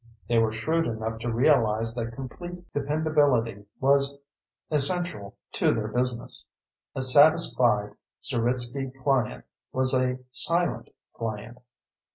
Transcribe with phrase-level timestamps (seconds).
[0.27, 4.17] They were shrewd enough to realize that complete dependability was
[4.71, 6.49] essential to their business.
[6.95, 11.59] A satisfied Zeritsky client was a silent client.